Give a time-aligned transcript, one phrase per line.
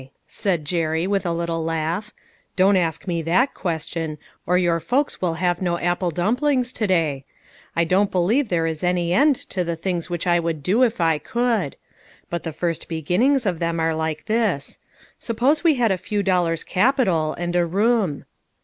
[0.25, 2.11] said Jerry, with a little laugh;"
[2.55, 7.23] don't ask rne that question, or your folks will have no apple dumplings to day.
[7.75, 10.99] I don't believe there is any end to the things which I would do if
[10.99, 11.75] I could.
[12.31, 14.79] But the first beginnings of them are like this:
[15.19, 18.25] suppose we had a few dollars capital, and a room."